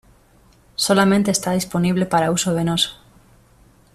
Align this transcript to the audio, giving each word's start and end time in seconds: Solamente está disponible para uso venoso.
Solamente 0.77 1.29
está 1.29 1.51
disponible 1.51 2.07
para 2.07 2.31
uso 2.31 2.55
venoso. 2.55 2.97